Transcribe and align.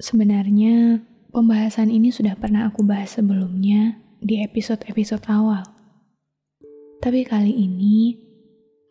Sebenarnya, 0.00 1.04
pembahasan 1.28 1.92
ini 1.92 2.08
sudah 2.08 2.32
pernah 2.32 2.72
aku 2.72 2.80
bahas 2.80 3.20
sebelumnya 3.20 4.00
di 4.16 4.40
episode-episode 4.40 5.20
awal. 5.28 5.60
Tapi 7.04 7.20
kali 7.28 7.52
ini, 7.52 8.16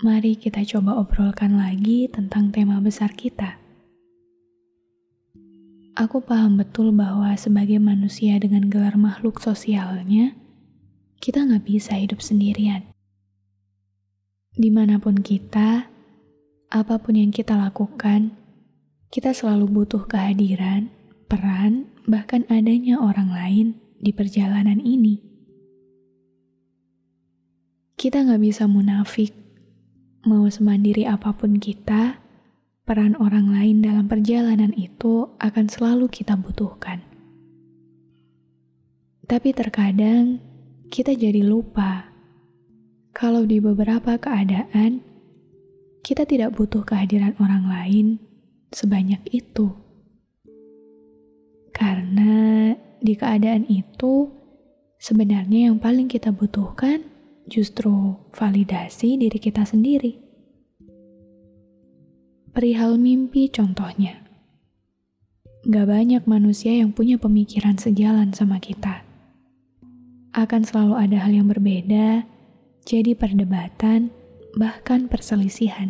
mari 0.05 0.37
kita 0.37 0.61
coba 0.69 1.01
obrolkan 1.01 1.57
lagi 1.57 2.05
tentang 2.13 2.53
tema 2.53 2.77
besar 2.77 3.09
kita. 3.17 3.57
Aku 5.97 6.21
paham 6.21 6.61
betul 6.61 6.93
bahwa 6.93 7.33
sebagai 7.33 7.81
manusia 7.81 8.37
dengan 8.37 8.69
gelar 8.69 8.93
makhluk 8.93 9.41
sosialnya, 9.41 10.37
kita 11.17 11.41
nggak 11.41 11.65
bisa 11.65 11.97
hidup 11.97 12.21
sendirian. 12.21 12.85
Di 14.53 14.69
mana 14.69 15.01
pun 15.01 15.25
kita, 15.25 15.89
apa 16.69 16.95
pun 17.01 17.17
yang 17.17 17.33
kita 17.33 17.57
lakukan, 17.57 18.29
kita 19.09 19.33
selalu 19.33 19.65
butuh 19.73 20.05
kehadiran, 20.05 20.98
peran, 21.29 21.85
bahkan 22.09 22.41
adanya 22.49 22.97
orang 22.97 23.29
lain 23.29 23.67
di 24.01 24.09
perjalanan 24.09 24.81
ini. 24.81 25.21
Kita 27.93 28.25
nggak 28.25 28.41
bisa 28.41 28.65
munafik, 28.65 29.29
mau 30.25 30.49
semandiri 30.49 31.05
apa 31.05 31.29
pun 31.37 31.61
kita, 31.61 32.17
peran 32.89 33.13
orang 33.21 33.53
lain 33.53 33.85
dalam 33.85 34.09
perjalanan 34.09 34.73
itu 34.73 35.29
akan 35.37 35.69
selalu 35.69 36.09
kita 36.09 36.33
butuhkan. 36.33 37.05
Tapi 39.29 39.53
terkadang 39.53 40.41
kita 40.89 41.13
jadi 41.13 41.45
lupa 41.45 42.09
kalau 43.13 43.45
di 43.45 43.61
beberapa 43.61 44.17
keadaan 44.17 45.05
kita 46.01 46.25
tidak 46.25 46.57
butuh 46.57 46.81
kehadiran 46.81 47.37
orang 47.37 47.69
lain 47.69 48.07
sebanyak 48.73 49.21
itu. 49.29 49.88
Di 53.09 53.17
keadaan 53.17 53.65
itu, 53.65 54.29
sebenarnya 55.01 55.73
yang 55.73 55.81
paling 55.81 56.05
kita 56.05 56.29
butuhkan 56.29 57.01
justru 57.49 58.13
validasi 58.37 59.17
diri 59.17 59.41
kita 59.41 59.65
sendiri. 59.65 60.21
Perihal 62.53 63.01
mimpi 63.01 63.49
contohnya. 63.49 64.21
Gak 65.65 65.89
banyak 65.89 66.23
manusia 66.29 66.77
yang 66.77 66.93
punya 66.93 67.17
pemikiran 67.17 67.81
sejalan 67.81 68.29
sama 68.29 68.61
kita. 68.61 69.01
Akan 70.29 70.61
selalu 70.61 70.93
ada 70.93 71.17
hal 71.25 71.33
yang 71.33 71.49
berbeda, 71.49 72.29
jadi 72.85 73.17
perdebatan, 73.17 74.13
bahkan 74.53 75.09
perselisihan. 75.09 75.89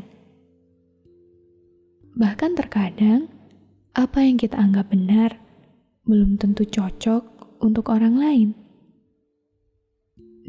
Bahkan 2.16 2.56
terkadang, 2.56 3.28
apa 3.92 4.24
yang 4.24 4.40
kita 4.40 4.56
anggap 4.56 4.88
benar 4.96 5.49
belum 6.10 6.42
tentu 6.42 6.66
cocok 6.66 7.54
untuk 7.62 7.94
orang 7.94 8.18
lain. 8.18 8.50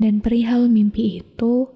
Dan 0.00 0.24
perihal 0.24 0.72
mimpi 0.72 1.20
itu, 1.20 1.68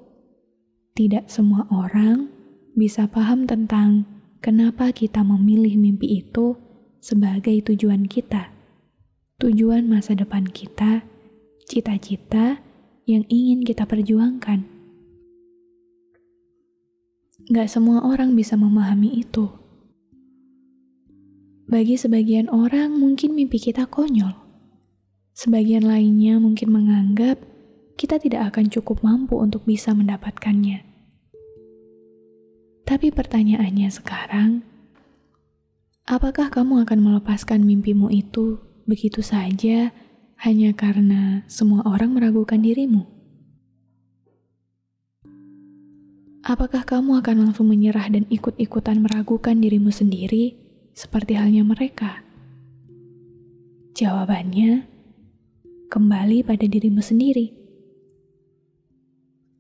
tidak 0.96 1.28
semua 1.28 1.68
orang 1.68 2.32
bisa 2.72 3.04
paham 3.04 3.44
tentang 3.44 4.08
kenapa 4.40 4.88
kita 4.96 5.20
memilih 5.20 5.76
mimpi 5.76 6.24
itu 6.24 6.56
sebagai 7.04 7.60
tujuan 7.68 8.08
kita, 8.08 8.48
tujuan 9.36 9.84
masa 9.84 10.16
depan 10.16 10.48
kita, 10.48 11.04
cita-cita 11.68 12.64
yang 13.04 13.28
ingin 13.28 13.60
kita 13.60 13.84
perjuangkan. 13.84 14.64
Gak 17.52 17.68
semua 17.68 18.00
orang 18.00 18.32
bisa 18.32 18.56
memahami 18.56 19.20
itu. 19.20 19.63
Bagi 21.64 21.96
sebagian 21.96 22.52
orang, 22.52 22.92
mungkin 23.00 23.32
mimpi 23.32 23.56
kita 23.56 23.88
konyol. 23.88 24.36
Sebagian 25.32 25.88
lainnya 25.88 26.36
mungkin 26.36 26.68
menganggap 26.68 27.40
kita 27.96 28.20
tidak 28.20 28.52
akan 28.52 28.68
cukup 28.68 29.00
mampu 29.00 29.40
untuk 29.40 29.64
bisa 29.64 29.96
mendapatkannya. 29.96 30.84
Tapi 32.84 33.08
pertanyaannya 33.08 33.88
sekarang, 33.88 34.60
apakah 36.04 36.52
kamu 36.52 36.84
akan 36.84 36.98
melepaskan 37.00 37.64
mimpimu 37.64 38.12
itu 38.12 38.60
begitu 38.84 39.24
saja 39.24 39.88
hanya 40.44 40.70
karena 40.76 41.48
semua 41.48 41.80
orang 41.88 42.12
meragukan 42.12 42.60
dirimu? 42.60 43.08
Apakah 46.44 46.84
kamu 46.84 47.24
akan 47.24 47.36
langsung 47.48 47.72
menyerah 47.72 48.04
dan 48.12 48.28
ikut-ikutan 48.28 49.00
meragukan 49.00 49.56
dirimu 49.56 49.88
sendiri, 49.88 50.63
seperti 50.94 51.34
halnya 51.34 51.66
mereka? 51.66 52.22
Jawabannya, 53.98 54.86
kembali 55.90 56.46
pada 56.46 56.64
dirimu 56.64 57.02
sendiri. 57.02 57.50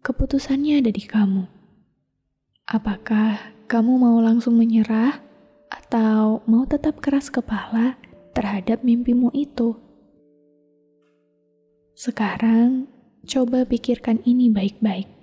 Keputusannya 0.00 0.78
ada 0.78 0.94
di 0.94 1.02
kamu. 1.02 1.44
Apakah 2.70 3.52
kamu 3.66 3.92
mau 3.98 4.18
langsung 4.22 4.54
menyerah, 4.54 5.20
atau 5.74 6.40
mau 6.46 6.62
tetap 6.64 7.02
keras 7.02 7.28
kepala 7.28 7.98
terhadap 8.30 8.86
mimpimu 8.86 9.34
itu? 9.34 9.74
Sekarang, 11.98 12.86
coba 13.26 13.66
pikirkan 13.66 14.22
ini 14.22 14.50
baik-baik 14.50 15.14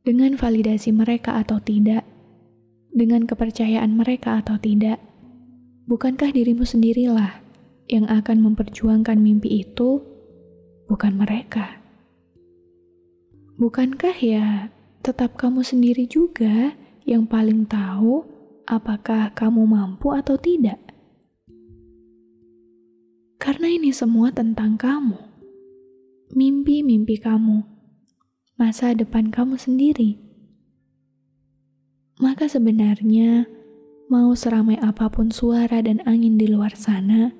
dengan 0.00 0.34
validasi 0.34 0.90
mereka 0.90 1.38
atau 1.38 1.60
tidak, 1.62 2.02
dengan 2.90 3.26
kepercayaan 3.26 3.94
mereka 3.94 4.42
atau 4.42 4.58
tidak, 4.58 4.98
bukankah 5.86 6.34
dirimu 6.34 6.66
sendirilah 6.66 7.42
yang 7.90 8.06
akan 8.06 8.42
memperjuangkan 8.42 9.18
mimpi 9.18 9.62
itu, 9.66 10.02
bukan 10.90 11.18
mereka? 11.18 11.78
Bukankah 13.60 14.16
ya 14.18 14.72
tetap 15.04 15.36
kamu 15.36 15.60
sendiri 15.60 16.08
juga 16.08 16.74
yang 17.04 17.28
paling 17.28 17.68
tahu 17.68 18.24
apakah 18.64 19.34
kamu 19.34 19.66
mampu 19.66 20.14
atau 20.14 20.38
tidak? 20.38 20.78
Karena 23.40 23.72
ini 23.72 23.90
semua 23.90 24.30
tentang 24.30 24.76
kamu, 24.76 25.16
mimpi-mimpi 26.36 27.16
kamu 27.18 27.64
masa 28.60 28.92
depan 28.92 29.32
kamu 29.32 29.56
sendiri. 29.56 30.29
Maka 32.20 32.52
sebenarnya, 32.52 33.48
mau 34.12 34.36
seramai 34.36 34.76
apa 34.84 35.08
pun 35.08 35.32
suara 35.32 35.80
dan 35.80 36.04
angin 36.04 36.36
di 36.36 36.52
luar 36.52 36.76
sana, 36.76 37.32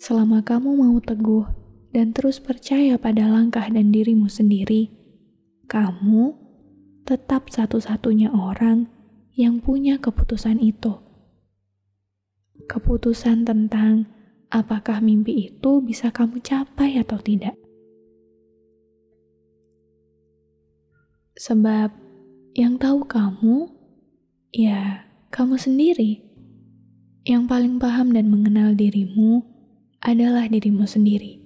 selama 0.00 0.40
kamu 0.40 0.72
mau 0.72 0.96
teguh 1.04 1.44
dan 1.92 2.16
terus 2.16 2.40
percaya 2.40 2.96
pada 2.96 3.28
langkah 3.28 3.68
dan 3.68 3.92
dirimu 3.92 4.24
sendiri, 4.32 4.88
kamu 5.68 6.32
tetap 7.04 7.52
satu-satunya 7.52 8.32
orang 8.32 8.88
yang 9.36 9.60
punya 9.60 10.00
keputusan 10.00 10.64
itu. 10.64 10.96
Keputusan 12.64 13.44
tentang 13.44 14.08
apakah 14.48 15.04
mimpi 15.04 15.52
itu 15.52 15.84
bisa 15.84 16.08
kamu 16.08 16.40
capai 16.40 16.96
atau 17.04 17.20
tidak. 17.20 17.52
Sebab 21.36 21.92
yang 22.56 22.80
tahu 22.80 23.04
kamu, 23.04 23.75
ya 24.56 25.04
kamu 25.28 25.60
sendiri. 25.60 26.24
Yang 27.28 27.44
paling 27.44 27.76
paham 27.76 28.16
dan 28.16 28.32
mengenal 28.32 28.72
dirimu 28.72 29.44
adalah 30.00 30.48
dirimu 30.48 30.88
sendiri. 30.88 31.36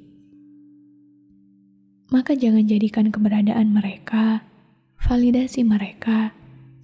Maka 2.14 2.38
jangan 2.38 2.70
jadikan 2.70 3.10
keberadaan 3.10 3.74
mereka, 3.74 4.46
validasi 5.02 5.66
mereka, 5.66 6.36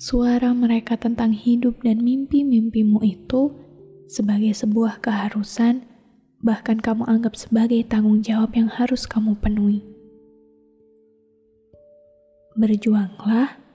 suara 0.02 0.50
mereka 0.50 0.98
tentang 0.98 1.30
hidup 1.30 1.82
dan 1.86 2.02
mimpi-mimpimu 2.02 3.04
itu 3.06 3.54
sebagai 4.10 4.54
sebuah 4.54 5.02
keharusan, 5.02 5.86
bahkan 6.42 6.78
kamu 6.78 7.06
anggap 7.06 7.38
sebagai 7.38 7.82
tanggung 7.86 8.22
jawab 8.24 8.54
yang 8.54 8.70
harus 8.70 9.04
kamu 9.04 9.36
penuhi. 9.38 9.84
Berjuanglah 12.56 13.65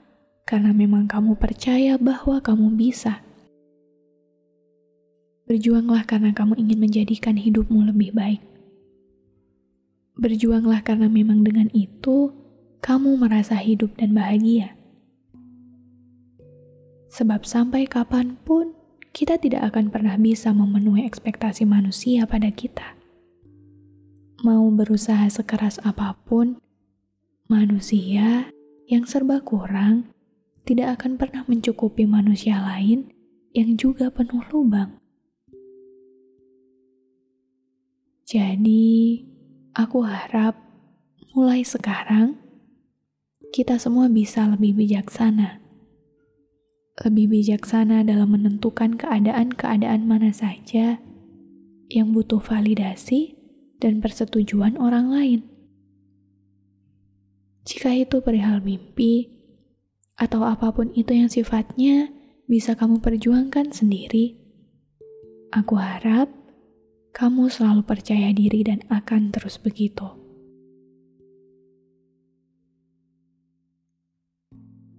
karena 0.52 0.76
memang 0.76 1.08
kamu 1.08 1.40
percaya 1.40 1.96
bahwa 1.96 2.36
kamu 2.44 2.76
bisa. 2.76 3.24
Berjuanglah 5.48 6.04
karena 6.04 6.36
kamu 6.36 6.60
ingin 6.60 6.76
menjadikan 6.76 7.40
hidupmu 7.40 7.88
lebih 7.88 8.12
baik. 8.12 8.44
Berjuanglah 10.12 10.84
karena 10.84 11.08
memang 11.08 11.40
dengan 11.40 11.72
itu 11.72 12.36
kamu 12.84 13.16
merasa 13.16 13.56
hidup 13.56 13.96
dan 13.96 14.12
bahagia. 14.12 14.76
Sebab 17.08 17.48
sampai 17.48 17.88
kapan 17.88 18.36
pun 18.44 18.76
kita 19.16 19.40
tidak 19.40 19.72
akan 19.72 19.88
pernah 19.88 20.20
bisa 20.20 20.52
memenuhi 20.52 21.08
ekspektasi 21.08 21.64
manusia 21.64 22.28
pada 22.28 22.52
kita. 22.52 22.92
Mau 24.44 24.68
berusaha 24.68 25.24
sekeras 25.32 25.80
apa 25.80 26.12
pun, 26.28 26.60
manusia 27.48 28.52
yang 28.84 29.08
serba 29.08 29.40
kurang 29.40 30.12
tidak 30.62 31.00
akan 31.00 31.18
pernah 31.18 31.42
mencukupi 31.48 32.06
manusia 32.06 32.62
lain 32.62 33.10
yang 33.52 33.74
juga 33.76 34.08
penuh 34.08 34.42
lubang. 34.50 34.98
Jadi, 38.24 39.20
aku 39.76 40.06
harap 40.06 40.56
mulai 41.36 41.60
sekarang 41.60 42.40
kita 43.52 43.76
semua 43.76 44.08
bisa 44.08 44.48
lebih 44.48 44.72
bijaksana 44.80 45.62
lebih 47.00 47.32
bijaksana 47.32 48.04
dalam 48.04 48.36
menentukan 48.36 49.00
keadaan-keadaan 49.00 50.04
mana 50.04 50.28
saja 50.28 51.00
yang 51.88 52.12
butuh 52.12 52.38
validasi 52.38 53.34
dan 53.80 54.04
persetujuan 54.04 54.76
orang 54.76 55.08
lain. 55.08 55.40
Jika 57.64 57.96
itu 57.96 58.20
perihal 58.20 58.60
mimpi 58.60 59.41
atau 60.16 60.44
apa 60.44 60.70
pun 60.72 60.92
itu 60.92 61.12
yang 61.16 61.32
sifatnya 61.32 62.12
bisa 62.44 62.76
kamu 62.76 63.00
perjuangkan 63.00 63.72
sendiri, 63.72 64.36
aku 65.52 65.76
harap 65.78 66.28
kamu 67.12 67.52
selalu 67.52 67.84
percaya 67.84 68.32
diri 68.32 68.64
dan 68.64 68.80
akan 68.88 69.32
terus 69.32 69.60
begitu. 69.60 70.08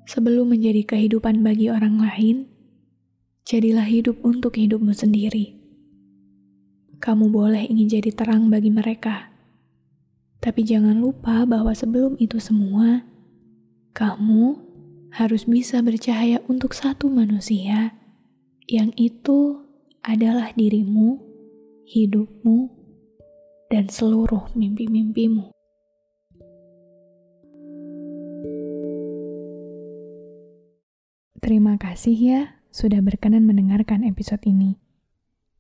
Sebelum 0.06 0.54
menjadi 0.54 0.86
kehidupan 0.86 1.42
bagi 1.42 1.74
orang 1.74 1.98
lain, 1.98 2.46
jadilah 3.50 3.88
hidup 3.88 4.22
untuk 4.22 4.54
hidupmu 4.62 4.94
sendiri. 4.94 5.58
Kamu 7.02 7.34
boleh 7.34 7.66
ingin 7.66 8.00
jadi 8.00 8.14
terang 8.14 8.48
bagi 8.48 8.70
mereka, 8.70 9.34
tapi 10.44 10.64
jangan 10.64 11.00
lupa 11.00 11.44
bahwa 11.48 11.72
sebelum 11.72 12.20
itu 12.20 12.38
semua, 12.40 13.04
kamu 13.96 14.63
harus 15.14 15.46
bisa 15.46 15.78
bercahaya 15.86 16.42
untuk 16.50 16.74
satu 16.74 17.06
manusia, 17.06 17.94
yang 18.66 18.90
itu 18.98 19.62
adalah 20.02 20.50
dirimu, 20.58 21.22
hidupmu, 21.86 22.74
dan 23.70 23.94
seluruh 23.94 24.50
mimpi-mimpimu. 24.58 25.54
Terima 31.44 31.78
kasih 31.78 32.18
ya 32.18 32.42
sudah 32.74 33.06
berkenan 33.06 33.46
mendengarkan 33.46 34.02
episode 34.02 34.42
ini. 34.50 34.82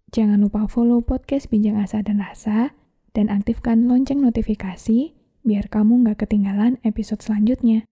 Jangan 0.09 0.41
lupa 0.41 0.65
follow 0.65 1.05
podcast 1.05 1.53
Bincang 1.53 1.77
Asa 1.77 2.01
dan 2.01 2.17
Rasa 2.17 2.73
dan 3.13 3.29
aktifkan 3.29 3.85
lonceng 3.85 4.25
notifikasi 4.25 5.13
biar 5.45 5.69
kamu 5.69 6.07
nggak 6.07 6.25
ketinggalan 6.25 6.81
episode 6.81 7.21
selanjutnya. 7.21 7.85